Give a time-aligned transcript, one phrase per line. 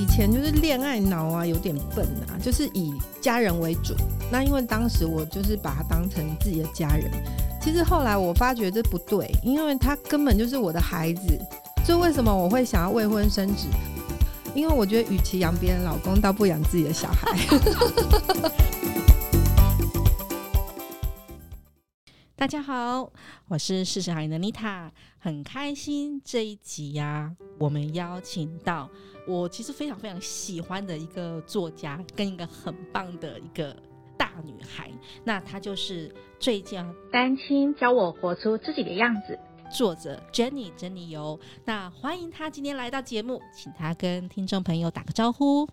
[0.00, 3.94] 以前就是恋爱脑啊，有点笨啊，就是以家人为主。
[4.32, 7.10] 那因为当时我就是把他当成自己的家人。
[7.60, 11.38] 其实后来我发觉这不对，因为他根本就是我的孩子。
[11.84, 13.66] 所以为什么我会想要未婚生子？
[14.54, 17.36] 因为我觉得与其养别人老公，倒不养自己的小孩。
[22.40, 23.12] 大家好，
[23.48, 28.88] 我是四十好龄的妮塔，很开心这一集呀、啊，我们邀请到
[29.28, 33.76] 我其实非常非常喜欢的一个作家，跟一个很棒的一个
[34.16, 34.90] 大女孩，
[35.22, 39.38] 那她就是最佳单亲教我活出自己的样子，
[39.70, 41.38] 作者 Jenny 真理由。
[41.66, 45.68] 那欢迎她今天来到节目，请她跟听众朋友打个招呼。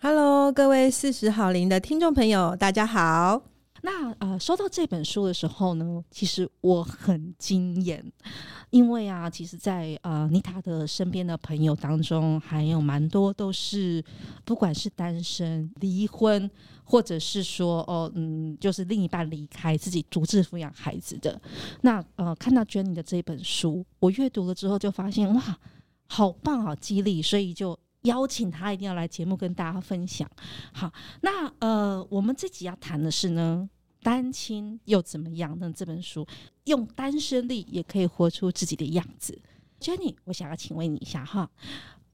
[0.00, 3.40] Hello，各位四十好龄的听众朋友，大家好。
[3.82, 8.04] 那呃，收到这本书的时候呢，其实我很惊艳，
[8.70, 14.04] 因为啊，其实在，呃妮塔的身边的朋友当中，还有蛮多都是
[14.44, 16.50] 不管是单身、离婚，
[16.82, 21.40] 或者是说哦，嗯，就是另一半离开，自己独自抚养孩子的。
[21.82, 25.58] 那呃，看到 Jenny 的这本书，我阅读了之后就发现哇，
[26.08, 27.78] 好棒，好激励，所以就。
[28.02, 30.30] 邀请他一定要来节目跟大家分享。
[30.72, 33.68] 好，那呃，我们这集要谈的是呢，
[34.02, 35.72] 单亲又怎么样呢？
[35.74, 36.26] 这本书
[36.64, 39.38] 用单身力也可以活出自己的样子。
[39.80, 41.48] Jenny，我想要请问你一下哈，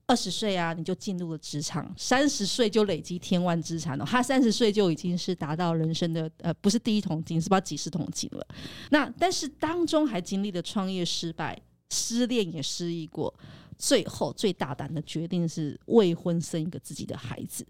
[0.06, 4.04] 二十岁啊，你就进入了职场，三十岁就累积千万资产了。
[4.04, 8.46] 他三十岁就已经是达到人生的呃，不是第一桶金，是不几十桶金了。
[8.90, 11.58] 那但是当中还经历了创业失败、
[11.90, 13.32] 失恋也失忆过。
[13.78, 17.66] 最后最大胆的决定是未婚生一个自己的孩子，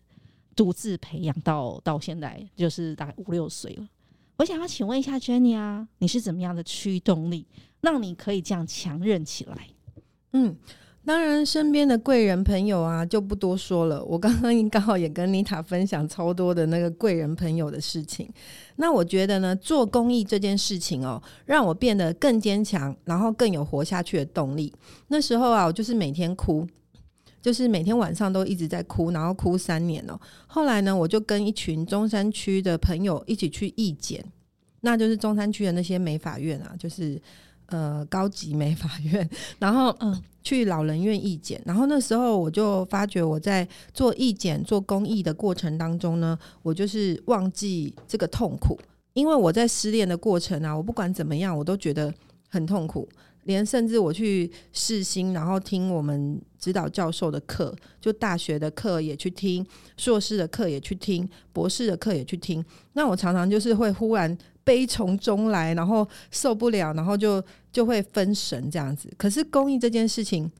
[0.55, 3.89] 独自培养到到现在就是大概五六岁了。
[4.37, 7.47] 我想要请问一下 Jenny 啊，你是怎么样的驱动力，
[7.81, 9.69] 让你可以这样强韧起来？
[10.33, 10.57] 嗯。
[11.07, 14.03] 当然，身边的贵人朋友啊，就不多说了。
[14.05, 18.27] 我刚刚刚好也跟妮塔分享超多的那个贵人朋友的事情。
[18.77, 24.73] 那我觉得呢，做公益这件事情哦，让我变得更坚强，然后更有活下去的动力。
[25.09, 26.67] 那时候啊，我就是每天哭，
[27.43, 30.19] 就是每天晚上都一直在哭，然后哭三年哦。
[30.47, 34.25] 后来呢，我就跟一群中山区的朋友一起去义检，
[34.81, 37.21] 那就是中山区的那些美法院啊，就是。
[37.75, 48.79] 呃，高级美法院，然后嗯，去老人院义检，然后那时候我就发觉我在做义检、做公益的过程当中呢，我就是忘记这个痛苦，
[49.15, 52.15] 因为我在失恋的过程啊，我不管怎么样，我都觉得
[52.49, 53.09] 很痛苦，
[53.45, 59.67] 连甚至我去试新，然后听我们指导教授的课，就大学的课也去听，
[59.97, 64.37] 硕士的课也去听，博士的课也去听，那我常常就是会忽然。
[64.67, 69.13] 悲从中来，然后受不了，然后就就会分神这样子。
[69.19, 70.51] 可是公益这件事情，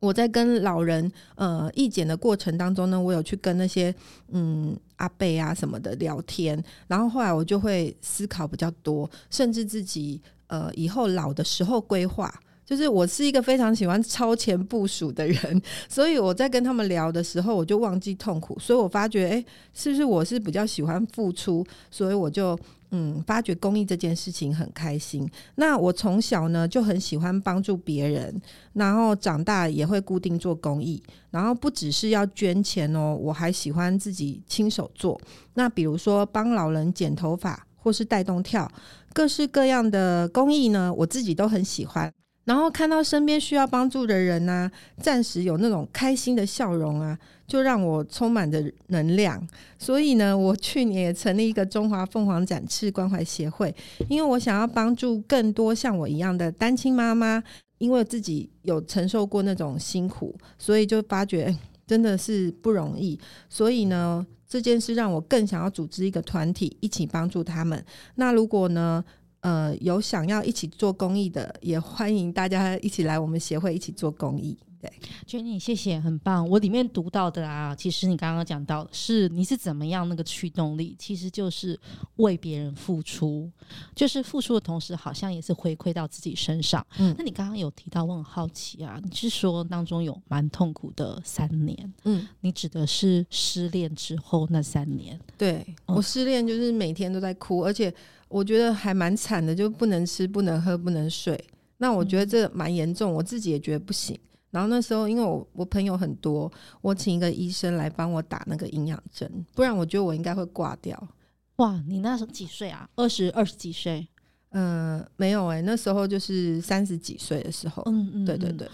[0.00, 3.94] 我在跟老人呃意见的过程当中呢，我有去跟那些
[4.28, 12.32] 嗯阿伯啊什么的聊天，然后后来我就会思考比较多，甚至自己呃以后老的时候规划。
[12.70, 18.56] 就是我是一个非常喜欢超前部署的人，所以我在跟他们聊的时候，我就忘记痛苦。
[18.60, 19.44] 所以我发觉，诶，
[19.74, 21.66] 是不是我是比较喜欢付出？
[21.90, 22.56] 所以我就
[22.92, 25.28] 嗯，发觉公益这件事情很开心。
[25.56, 28.40] 那我从小呢就很喜欢帮助别人，
[28.74, 35.20] 然后长大也会固定做公益，然后不只是要捐钱哦，我还喜欢自己亲手做。
[35.54, 38.70] 那比如说帮老人剪头发，或是带动跳，
[39.12, 42.08] 各式各样的公益呢，我自己都很喜欢。
[42.44, 49.46] 然后看到身边需要帮助的人呢、暂时有那种开心的笑容啊，就让我充满着能量。
[49.78, 53.72] 所以呢，我去年也成立一个中华凤凰展翅关怀协会，
[54.08, 57.42] 因为我想要帮助更多像我一样的单亲妈妈，
[57.78, 61.54] 因为自己有承受过那种辛苦，所以就发觉
[61.86, 63.18] 真的是不容易。
[63.48, 67.84] 所以呢，这件事让我更想要组织一个团体，一起帮助他们。
[68.16, 69.04] 那如果呢，
[69.40, 74.58] 呃，有想要一起做公益的，也欢迎大家一起来我们协会一起做公益。
[74.80, 74.90] 对
[75.26, 76.48] ，Jenny，谢谢，很棒。
[76.48, 81.78] 我里面读到的啊，其实你刚刚讲到的是你是怎么样那个驱动力，其实就是
[82.16, 83.50] 为别人付出，
[83.94, 86.84] 就是付出的同时，好像也是回馈到自己身上。
[86.98, 91.92] 嗯，那你刚刚有提到，我很好奇啊，你是说当中有蛮痛苦的三年？
[92.04, 95.20] 嗯，你指的是失恋之后那三年？
[95.36, 97.92] 对，我失恋就是每天都在哭，而且。
[98.30, 101.36] 我觉得还蛮惨的，就不能吃、不能喝、不能睡。
[101.78, 104.16] 那我觉得这蛮严重，我自己也觉得不行。
[104.50, 106.50] 然后那时候，因为我我朋友很多，
[106.80, 111.08] 我请一个医生来帮我打那个营养针，不然我觉得我应该会挂掉。
[111.56, 112.88] 哇，你那时候几岁啊？
[112.96, 114.06] 二十二十几岁？
[114.50, 117.82] 嗯、呃，没有哎、欸，那时候就是三十几岁的时候。
[117.86, 118.68] 嗯嗯，对对对。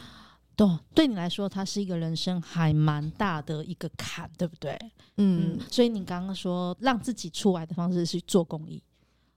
[0.55, 4.75] 对，对你来说，它是一个人生还蛮大的一个坎，对不对？
[5.19, 8.83] 嗯，嗯，所以你刚刚说让自己出来的方式是做公益。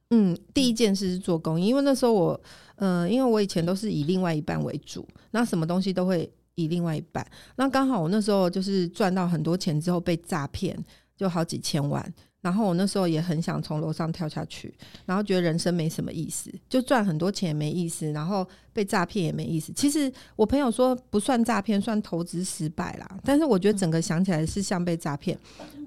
[0.10, 2.42] 嗯，第一件事是做公益，因为那时候我，
[2.78, 7.26] 嗯、呃，因为我以前都是以另外一半为主，那什么东西都会以另外一半。
[7.58, 10.78] 那刚好我那时候就是赚到很多钱之后被诈骗，
[11.16, 12.14] 就好几千万。
[12.42, 14.74] 然后我那时候也很想从楼上跳下去，
[15.06, 19.74] 然后觉得人生没什么意思，就赚很多钱也没意思，然后被诈骗也没意思。
[19.74, 23.20] 其实我朋友说不算诈骗，算投资失败啦。
[23.24, 25.38] 但是我觉得整个想起来是像被诈骗。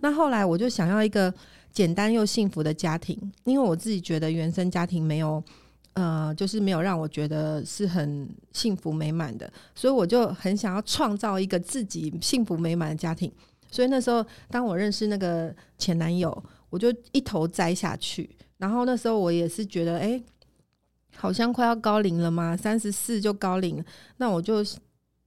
[0.00, 1.32] 那后来我就想要一个。
[1.72, 5.42] 简单又幸福的家庭，因为我自己觉得原生家庭没有，
[5.94, 13.32] 呃，就是没有让我觉得是很幸福美满的，所以我就很想要创造一个自己幸福美满的家庭。
[13.72, 18.30] 所以那时候，当我认识那个前男友，我就一头栽下去。
[18.58, 20.22] 然后那时候我也是觉得，哎，
[21.16, 23.84] 好像快要高龄了嘛，三十四就高龄，
[24.18, 24.64] 那我就。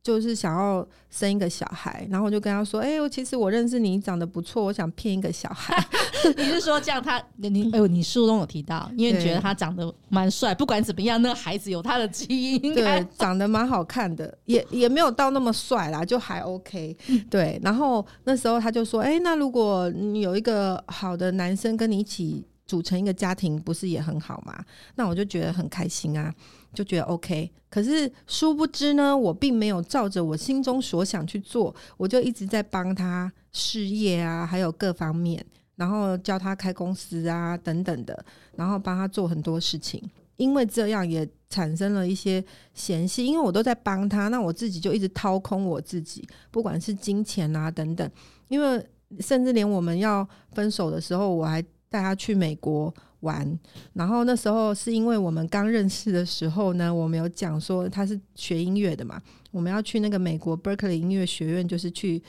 [0.05, 5.75] 就是想要生一个小孩，然后我就跟他说：“哎、欸，我其实我认识你，长得不错，我想骗一个小孩。
[6.37, 7.19] ”你是说这样他？
[7.37, 16.95] 你哎呦，你书中有提到，因为你觉得他长得蛮帅，不管怎么样，那个孩子有他的基因，对， 长得蛮好看的，也也没有到那么帅啦，就还 OK。
[17.27, 24.63] 对，然后那时候他就说：“哎、欸，那如果你有一个好的男生跟你一起组成一个家庭，不是也很好吗？”
[24.93, 26.31] 那我就觉得很开心啊。
[26.75, 35.43] 就觉得 OK，可是殊不知呢，我并没有照着我心中所想去做，我就一直在帮他事业啊，还有各方面，
[35.77, 38.25] 然后教他开公司啊等等的，
[38.55, 40.03] 然后帮他做很多事情。
[40.37, 42.43] 因为这样也产生了一些
[42.73, 48.11] 嫌隙，因为我都在帮他，那我自己就一直掏空我自己，不管是金钱啊等等，
[48.49, 48.85] 因为
[49.21, 52.93] 甚至连我们要分手的时候，我还带他去美国。
[53.25, 53.59] 玩，
[53.93, 59.19] 然后那时候是因为我们刚认识的时候呢，我们有讲说他是学音乐的嘛，
[59.51, 62.21] 我们要去那个美国 Berkeley 音乐学院，就是去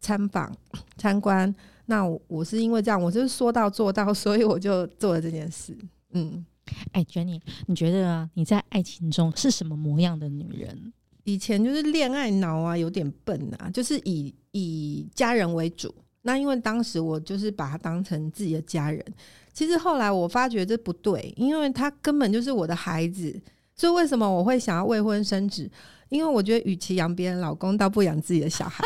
[0.00, 0.52] 参访
[0.96, 1.54] 参观。
[1.86, 5.76] 那我，我是因为这样，我就是说到做到，所以我就做了这件事。
[6.12, 6.44] 嗯，
[6.92, 10.92] 哎，Jenny，你觉得啊，你在爱情中是什么模样的女人？
[11.24, 15.94] 以前就是恋爱脑啊，有点笨啊，就是以以家人为主。
[16.22, 19.04] 那因为当时我就是把他当成自己的家人。
[19.52, 23.40] 其实后来我发觉这不对，因为他根本就是我的孩子，
[23.74, 25.68] 所以为什么我会想要未婚生子？
[26.10, 28.84] 因为我觉得与其养别人老公，倒不养自己的小孩。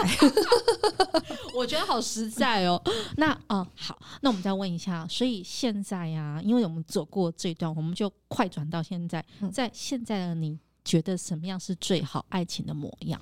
[1.54, 2.82] 我觉得好实在哦。
[3.16, 13.20] 那哦、呃，好，那我们再问一下，所以现在呀、啊，因为我们走过这段，我们就快转到现在，在现在的你觉得什么样是最好爱情的模样？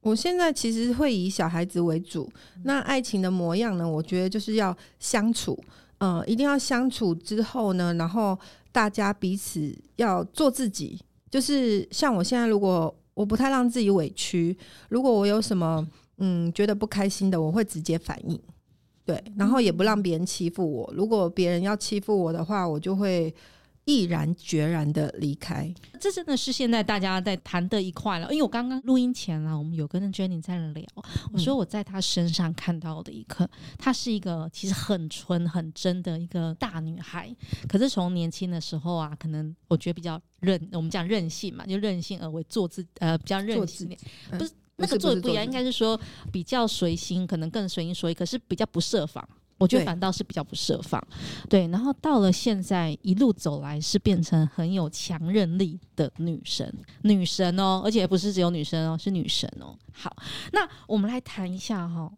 [0.00, 2.30] 我现在其实会以小孩子为主，
[2.62, 3.88] 那爱情的模样呢？
[3.88, 5.58] 我觉得就是要相处。
[5.98, 8.38] 嗯，一定要相处之后呢，然后
[8.70, 11.00] 大家彼此要做自己。
[11.28, 14.56] 就是像我现在，如果我不太让自己委屈，
[14.88, 15.86] 如果我有什么
[16.18, 18.40] 嗯觉得不开心的，我会直接反应，
[19.04, 20.88] 对，然后也不让别人欺负我。
[20.96, 23.34] 如果别人要欺负我的话，我就会。
[23.88, 28.30] 毅然决然的离开，这真的是现在大家在谈的一块了。
[28.30, 30.84] 因为我刚刚录音前啊，我们有跟 Jenny 在聊，
[31.32, 33.48] 我说我在她身上看到的一刻，
[33.78, 37.34] 她是一个其实很纯很真的一个大女孩。
[37.66, 43.88] 可是从年轻的时候啊，可能我觉得比较任，我们讲任性嘛，就任性而为，做自呃比较任性，
[44.32, 45.98] 不是那个做的不一样，应该是说
[46.30, 49.26] 比较随心，可能更随心所欲，可是比较不设防。
[49.58, 51.04] 我觉得反倒是比较不设防，
[51.48, 56.72] 对，然后到了现在一路走来，是变成很有强韧力的女神，
[57.02, 59.76] 女神哦，而且不是只有女生哦，是女神哦。
[59.92, 60.16] 好，
[60.52, 62.12] 那我们来谈一下哈、哦，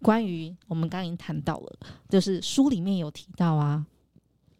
[0.00, 3.84] 关于我们刚刚已经谈到了，就是书里面有提到啊，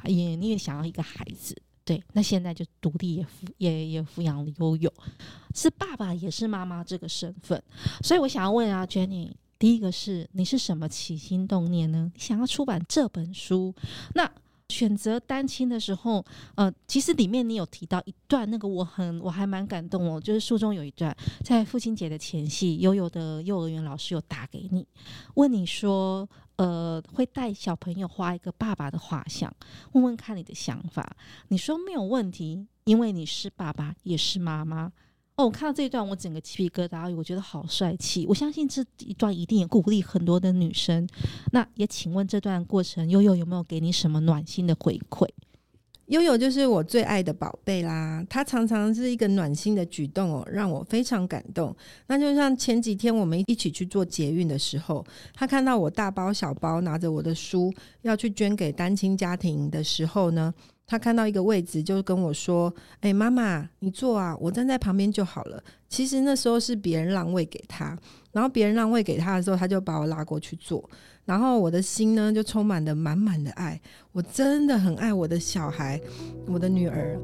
[0.04, 4.92] 也你也想要一个孩子，对，那现在就独立也抚也也抚养了悠悠，
[5.54, 7.62] 是爸爸也是妈妈这个身份，
[8.02, 9.32] 所以我想要问啊，Jenny。
[9.58, 12.10] 第一个是你是什么起心动念呢？
[12.14, 13.74] 你想要出版这本书，
[14.14, 14.30] 那
[14.68, 16.24] 选择单亲的时候，
[16.56, 24.86] 呃，其实里面你有提到一段，那个我很我还蛮感动哦，就是书中有一段，在父亲节的前夕，悠悠的幼儿园老师有打给你，
[25.34, 29.54] 问你说，呃，会带小朋友画一个爸爸的画像，
[29.92, 31.16] 问问看你的想法。
[31.48, 34.92] 你说没有问题，因为你是爸爸，也是妈妈。
[35.36, 38.24] 哦，我看到这一段，我整个鸡皮疙瘩，我觉得好帅气。
[38.26, 41.06] 我相信这一段一定也鼓励很多的女生。
[41.52, 45.28] 那也请问这段过程，悠悠有没有给你什么暖心的回馈？
[46.06, 51.76] 悠悠就是我最爱的宝贝啦，她常常是一个暖心的举动哦，让我非常感动。
[52.06, 60.54] 那就像前几天我们一起去做捷运的时候，她看到我大包小包拿着我的书要去捐给单亲家庭的时候呢，
[60.86, 67.98] 他看到一个位置，就跟我说：“哎、妈妈，你坐啊，我站在旁边就好了。”其实那时候是别人让位给他，
[68.32, 70.88] 然后别人让位给他的时候，他就把我拉过去坐，
[71.24, 73.80] 然后我的心呢就充满了满满的爱。
[74.12, 76.00] 我真的很爱我的小孩，
[76.46, 77.18] 我的女儿。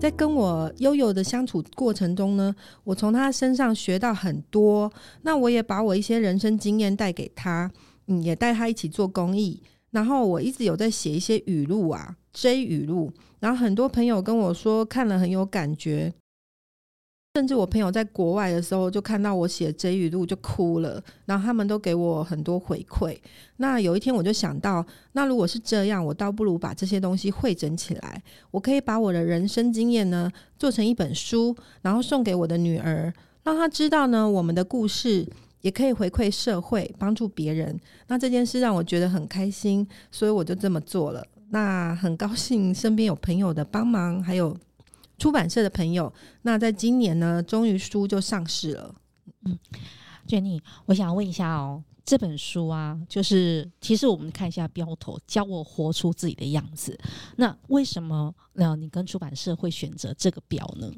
[0.00, 4.90] 在跟我悠悠的相处过程中呢，我从他身上学到很多。
[5.22, 7.68] 那我也把我一些人生经验带给他，
[8.06, 9.60] 嗯，也带他一起做公益。
[9.90, 13.10] 然后我一直有在写一些语录啊，J 语录。
[13.40, 16.12] 然后很多朋友跟我说看了很有感觉。
[17.38, 23.16] 甚至我朋友在国外的时候，就看到我写 J 语录就哭了，然后他们都给我很多回馈。
[23.58, 30.28] 那有一天我就想到，那如果是这样，我倒不如把这些东西汇整起来，我可以把我的人生经验呢
[30.58, 33.14] 做成一本书，然后送给我的女儿，
[33.44, 35.24] 让她知道呢我们的故事
[35.60, 37.78] 也可以回馈社会，帮助别人。
[38.08, 41.24] 那这件事让我觉得很开心，所以我就这么做了。
[41.50, 44.56] 那很高兴身边有朋友的帮忙，还有。
[45.18, 48.94] 出版社的朋友，那在今年呢，终于书就上市了。
[49.44, 49.58] 嗯
[50.26, 56.98] ，Jenny，我想问一下哦，这本书啊，就是其实我们看一下标头，教我活出自己的样子。
[57.36, 58.76] 那为什么那？
[58.76, 60.90] 你跟出版社会选择这个标呢？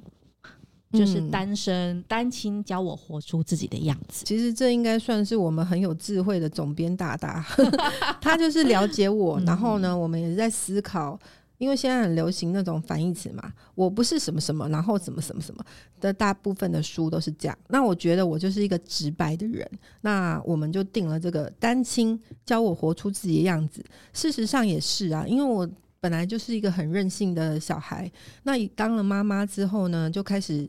[0.93, 4.25] 就是单身、嗯、单亲，教我活出自己的样子。
[4.25, 7.47] 其实这应该算是我们很有智慧的总编大大，
[8.21, 11.17] 他就是了解我， 然后呢，我们也是在思考。
[11.61, 15.63] 因为现在很流行那种反义词嘛，我不是什么什么，然后什么什么什么
[16.01, 17.59] 的，大部分的书都是这样。
[17.69, 23.85] 那我觉得我就是一个直白的人，那我们就定了这个单亲，教我活出自己的样子。
[24.15, 25.69] 事实上也是啊，因为我
[26.01, 28.11] 本来就是一个很任性的小孩，
[28.45, 30.67] 那当了妈妈之后呢，就开始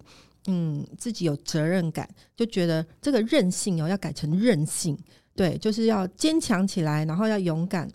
[0.48, 2.06] 嗯自己有责任感，
[2.36, 4.98] 就觉得这个任性哦要改成韧性，
[5.38, 7.90] 对，就是要坚强起来，然后要勇敢，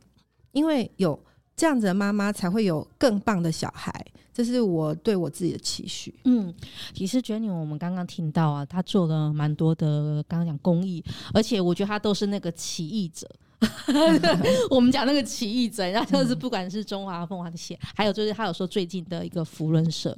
[0.53, 1.23] 因为有。
[1.57, 6.15] 这样子的妈妈才会有更棒的小孩，这是我对我自己的期许。
[6.25, 6.53] 嗯，
[6.93, 13.27] 其实 Jenny，我们刚刚听到啊，她做了蛮多的，刚刚讲公益，而且我觉得她都是那个起义者。
[14.69, 20.17] 我们讲那个起义者，然后就是不管是中华凤凰的线，还有就是他有说最近的一个扶轮社。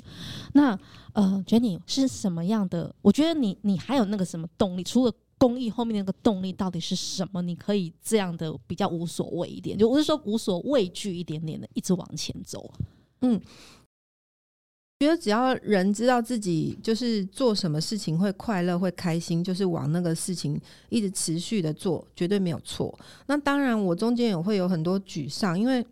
[0.54, 0.76] 那
[1.12, 2.92] 呃，Jenny 是什么样的？
[3.00, 4.83] 我觉得你你还有那个什么动力？
[4.83, 7.40] 除了公益后面那个动力到底是什么？
[7.40, 12.68] 你可以这样的比较无所谓一点，就我是说无所畏惧一点点的，一直往前走。
[13.21, 13.40] 嗯，
[14.99, 22.99] 觉得只要人知道自己就是做什么事情会快乐、会开心，就是往那个事情一直持续的做，绝对没有错。
[23.26, 25.87] 那当然，我中间也会有很多沮丧，因为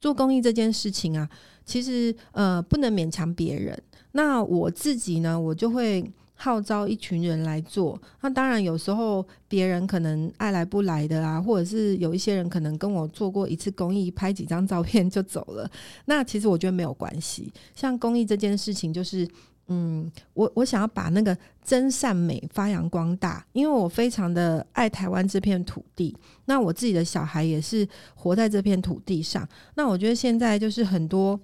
[0.00, 1.28] 做公益这件事情啊，
[1.64, 3.76] 其实呃不能勉强别人。
[4.12, 6.08] 那我自己呢，我就会。
[6.36, 15.70] 号召一群人来做，那当然有时候别人可能爱来不来的啊，或者是有一些人可能跟我做过一次公益，拍几张照片就走了。
[16.06, 17.52] 那其实我觉得没有关系。
[17.74, 19.26] 像公益这件事情，就是
[19.68, 26.14] 嗯，我我想要把那个真善美发扬光大，因为我非常的爱台湾这片土地。
[26.46, 29.48] 那我自己的小孩也是活在这片土地上。
[29.76, 31.40] 那我觉得现在就是很多。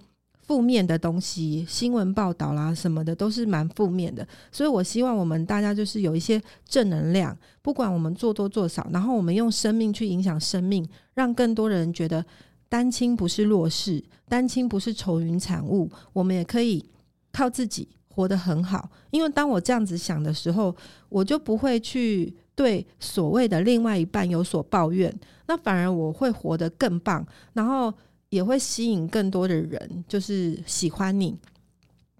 [0.50, 12.26] 负面的东西，新闻报道啦什么的都是蛮负面的，所以我希望我们大家就是有一些正能量，不管我们做多做少，然后我们用生命去影响生命，让更多人觉得
[12.68, 16.84] 单亲不是弱势，单亲不是愁云惨雾，我们也可以
[17.30, 18.90] 靠自己活得很好。
[19.12, 20.74] 因为当我这样子想的时候，
[21.08, 25.16] 我就不会去对所谓的另外一半有所抱怨，
[25.46, 27.94] 那反而我会活得更棒，然后。
[28.30, 31.36] 也会吸引更多的人，就是喜欢你，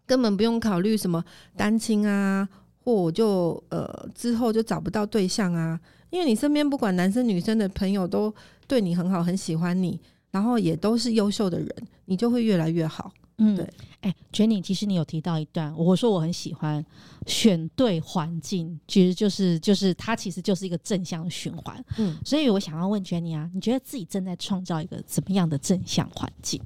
[0.07, 1.25] 根本不用考虑什么
[1.57, 2.49] 单亲啊，
[2.85, 8.33] 或我就呃之后就找不到对象啊，因为你身边不管男生女生的朋友都
[8.67, 9.99] 对你很好，很喜欢你，
[10.31, 11.69] 然后也都是优秀的人，
[12.05, 13.13] 你就会越来越好。
[13.41, 13.69] 嗯，对。
[14.03, 16.85] 哎，Jenny，其实你有提到一段，我说我很喜欢
[17.27, 21.85] 选对环境，其实就是就是它其实就是一个正向循环。
[21.99, 26.61] 嗯，所以我想要问 Jenny 啊，你觉得自己正在创造一个怎么样的正向环境？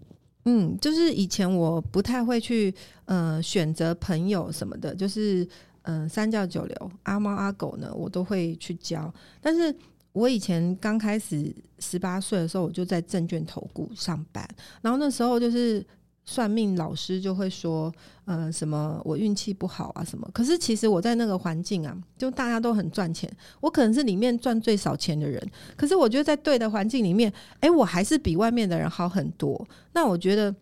[0.45, 2.75] 嗯，就是以前我不太会去
[3.07, 5.43] 呃选择朋友什么的，就是
[5.83, 9.13] 嗯、呃、三教九流阿猫阿狗呢，我都会去交。
[9.41, 9.75] 但是
[10.13, 14.49] 我以前刚开始十八岁的时候，我就在证券投顾上班，
[14.83, 15.85] 然后那时候就是。
[16.25, 17.93] 算命老师就会说，
[18.25, 20.29] 呃，什么我运气不好啊，什么？
[20.33, 25.41] 可是其实我在那个环境啊，就大家都很赚钱，我可能是里面赚最少钱的人。
[25.77, 29.67] 可是我觉得在对的环境里面，哎，我还是比外面的人好很多。
[29.93, 30.55] 那我觉得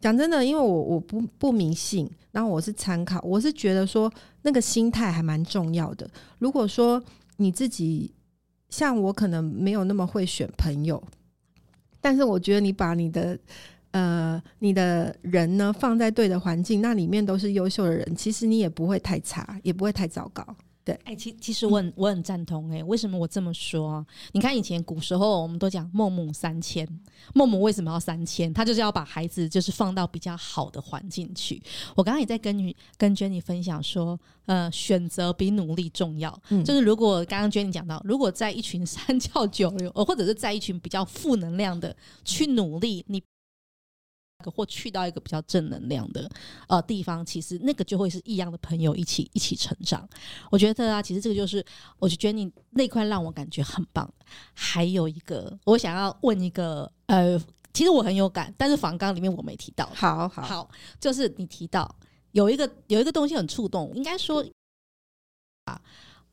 [0.00, 6.10] 讲真的，因为我我不不迷信，然后我是参考，我是觉得说那个心态还蛮重要的。
[6.40, 7.00] 如果说
[7.36, 8.12] 你自己
[8.68, 11.00] 像我可能没有那么会选朋友，
[12.00, 13.38] 但是我觉得你把你的
[13.94, 20.44] 呃你的人呢放在对的环境，那里面都是优秀的人，其实你也不会太差，也不会太糟糕。
[20.82, 24.04] 对，哎、欸，其其实我很我很赞同哎、欸，为什么我这么说？
[24.32, 26.86] 你看以前古时候我们都讲孟母三迁，
[27.34, 28.52] 孟母为什么要三迁？
[28.52, 31.62] 他就是要把孩子就是放到比较好的环境去。
[31.94, 36.38] 我刚刚也在跟你跟 Jenny 分享说，呃，选择比努力重要。
[36.50, 43.22] 嗯，就是如果刚刚 Jenny 讲到，如果在一群三教九流，或者是在一群比较负能量的去努力，你。
[44.50, 46.30] 或去到一个比较正能量的
[46.68, 50.08] 呃地方，其实那个就会是异样的朋友一起一起成长。
[50.50, 51.64] 我觉得啊，其实这个就是，
[51.98, 54.08] 我就觉得你那块让我感觉很棒。
[54.52, 57.38] 还有一个，我想要问一个，呃，
[57.72, 59.88] 其实我很有感，但是访纲里面我没提到。
[59.94, 60.70] 好好好，
[61.00, 61.94] 就是你提到
[62.32, 64.44] 有一个有一个东西很触动，应该说
[65.64, 65.80] 啊，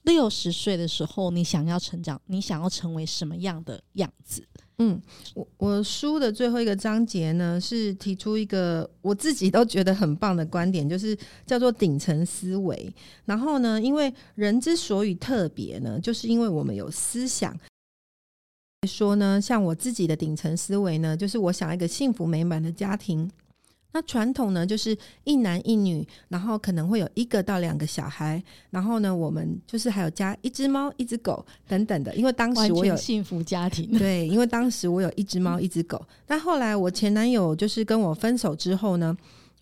[0.03, 4.43] 六十岁的时候你想要成长，你想要成为什么样的样子？
[4.79, 4.99] 嗯，
[5.35, 11.15] 我我书的最后一个章节呢，是提出一个我自己都觉得很棒的观点，就是
[11.45, 12.91] 叫做顶层思维。
[13.25, 17.55] 然后呢，因为人之所以特别呢，就是因为我们有思想。
[18.87, 23.29] 说呢，像我自己的顶层思维呢，就是我想要一个幸福美满的家庭。
[23.93, 32.15] 那传统呢，就是一男一女，然后可能会有一个到两个小孩，然后呢，我们就是还有加一只猫、一只狗等等的。
[32.15, 36.01] 因为当时我有幸福家庭，对，因为当时我有一只猫、一只狗。
[36.25, 39.15] 但后来我前男友就是跟我分手之后呢，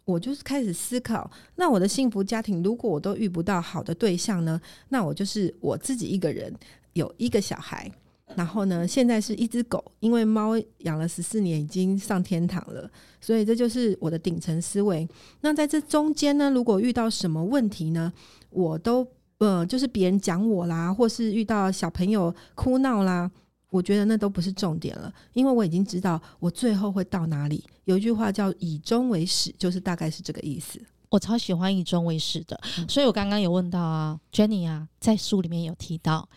[0.05, 6.53] 我就是开始思考，那我的幸福家庭如果我都遇不到好的对象呢，那我就是我自己一个人
[6.93, 7.91] 有一个小孩。
[8.35, 15.07] 然后呢，现在是一只狗，因为猫养了十四年，已经上天堂了，所以这就是我的顶层思维。
[15.41, 18.13] 那在这中间呢，如果遇到什么问题呢，
[18.49, 19.05] 我都
[19.39, 23.29] 呃，就是别人讲我啦，或是遇到小朋友哭闹啦，
[23.71, 27.63] 我觉得那都不是重点了，因为我已经知道我最后会到哪里。
[27.85, 30.79] 有一句话叫“以终为始”，就是大概是这个意思。
[31.09, 36.29] 我超喜欢“以终为始”的，所以我刚刚有问到啊，Jenny 啊，在书里面有提到。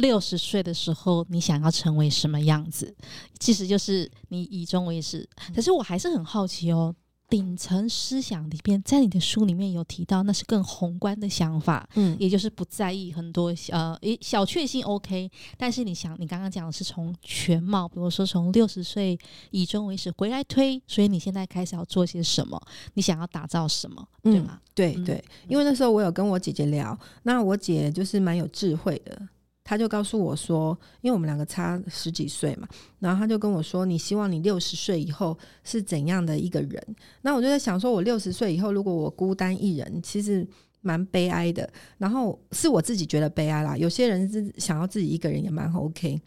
[0.00, 2.94] 六十岁的时候，你想要成为什么样子？
[3.38, 5.28] 其实就是你以终为始。
[5.54, 6.94] 可是我还是很好奇哦，
[7.28, 15.30] 顶层思想里边，在你的书里面有提到，那是更宏观的想法，嗯，也就是不在意很多呃，诶，小确幸 OK。
[15.56, 19.18] 但是你想，你刚刚讲的是从全貌，比如说从六十岁
[19.50, 22.60] 以终为始回来推，所以你现在开始要做些什么？
[22.94, 24.08] 你想要打造什么？
[24.22, 24.54] 对吗？
[24.54, 29.20] 嗯、对对，因为那时候我有跟我姐姐聊，那我姐就是蛮有智慧的。
[29.68, 32.66] 他就告诉我说，因为我们两个差十几岁嘛，
[33.00, 36.82] 然后他就跟我说：“你希望你六十岁以后是怎样的一个人？”
[37.20, 40.48] 那我就在想说，我六十岁以后，如果我孤单一人，其实
[40.80, 41.70] 蛮悲哀的。
[41.98, 43.76] 然后是我自己觉得悲哀啦。
[43.76, 46.18] 有些人是想要自己一个人也蛮 OK。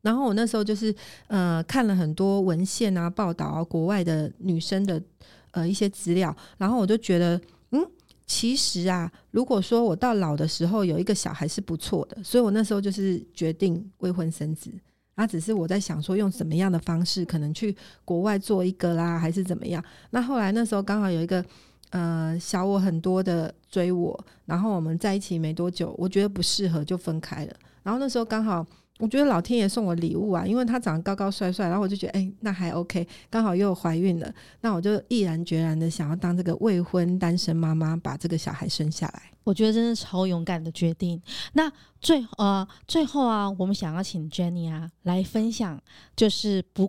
[0.00, 0.94] 然后我那时候就是
[1.26, 5.02] 呃看了很多文献啊、报道啊，国外的女生的
[5.50, 7.40] 呃一些资料，然后我就觉得
[7.72, 7.84] 嗯。
[8.26, 14.72] 其实啊，如果说我到老的时候有一个小孩是不错的，所以我那时候就是决定未婚生子。
[15.14, 19.84] 啊，只是我在想说用什么样的方式，可能去国外做一个啦，还是怎么样？
[20.10, 21.44] 那后来那时候刚好有一个
[21.90, 27.54] 呃小我很多的追我，然后我们在一起没多久，我觉得不适合就分开了。
[27.82, 28.66] 然后那时候刚好。
[28.98, 39.32] 我觉得老天爷送我礼物啊，因为他长得高高帅帅，然后我就觉得，哎、欸，那还 OK，刚好又怀孕了，那我就毅然决然的想要当这个未婚单身妈妈，把这个小孩生下来。
[39.42, 41.20] 我觉得真的超勇敢的决定。
[41.54, 45.82] 那最呃最后啊，我们想要请 Jenny 啊来分享，
[46.14, 46.88] 就是不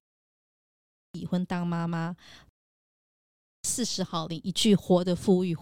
[1.14, 2.16] 已婚当妈妈
[3.64, 5.58] 四十好龄一句活得富裕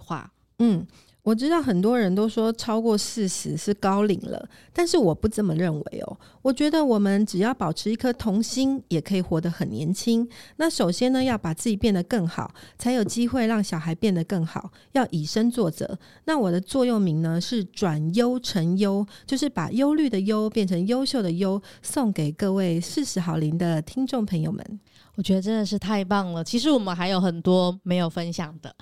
[0.00, 0.86] 话，嗯。
[1.26, 6.16] 我知道很多人都说超过四十是高龄了，但是我不这么认为哦。
[6.40, 10.28] 我觉得我们只要保持一颗童心，也可以活得很年轻。
[10.54, 14.70] 那首先呢，要把自己变得更好，才有机会让小孩变得更好。
[14.92, 15.98] 要以身作则。
[16.26, 24.64] 那我的座右铭呢是转忧成优，就是把忧虑的忧变成优秀的优，送给各位四十好龄的听众朋友们。
[25.16, 26.44] 我觉得真的是太棒了。
[26.44, 28.72] 其实我们还有很多没有分享的。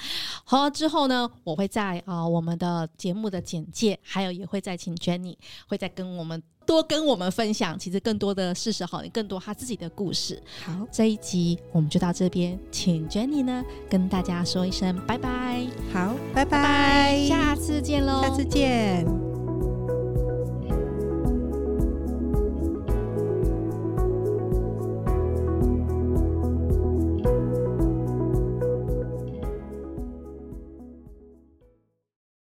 [0.42, 5.37] 好，之后呢，我会在啊、我们的节目的简介，还有也会再请 Jenny
[5.68, 10.42] 会再跟我们多跟我们分享，其实更多的事实好龄，更多他自己的故事。
[10.64, 15.64] 好，这一集我们就到这边，请 Jenny 呢跟大家说一声拜拜。
[15.92, 19.43] 好，拜拜，拜拜，下次见喽，下次见。